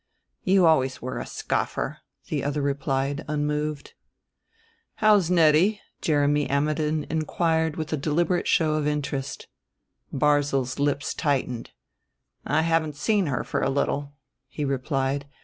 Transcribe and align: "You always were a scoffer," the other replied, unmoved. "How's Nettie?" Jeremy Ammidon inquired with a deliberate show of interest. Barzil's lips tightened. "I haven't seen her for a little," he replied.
"You 0.43 0.65
always 0.65 0.99
were 0.99 1.19
a 1.19 1.27
scoffer," 1.27 1.99
the 2.27 2.43
other 2.43 2.63
replied, 2.63 3.23
unmoved. 3.27 3.93
"How's 4.95 5.29
Nettie?" 5.29 5.79
Jeremy 6.01 6.49
Ammidon 6.49 7.05
inquired 7.07 7.75
with 7.75 7.93
a 7.93 7.97
deliberate 7.97 8.47
show 8.47 8.73
of 8.73 8.87
interest. 8.87 9.47
Barzil's 10.11 10.79
lips 10.79 11.13
tightened. 11.13 11.69
"I 12.47 12.63
haven't 12.63 12.95
seen 12.95 13.27
her 13.27 13.43
for 13.43 13.61
a 13.61 13.69
little," 13.69 14.15
he 14.47 14.65
replied. 14.65 15.27